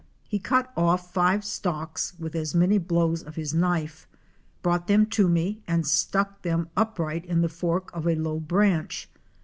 He 0.27 0.39
cut 0.39 0.73
off 0.75 1.13
five 1.13 1.45
stalks 1.45 2.15
with 2.17 2.33
as 2.33 2.55
many 2.55 2.79
blows 2.79 3.21
of 3.21 3.35
his 3.35 3.53
knife, 3.53 4.07
brought 4.63 4.87
them 4.87 5.05
to 5.13 5.29
me 5.29 5.61
and 5.67 5.85
stuck 5.85 6.41
them 6.41 6.69
upright 6.75 7.23
in 7.23 7.41
the 7.41 7.49
fork 7.49 7.91
of 7.93 8.07
a 8.07 8.15
low 8.15 8.39
branch. 8.39 9.07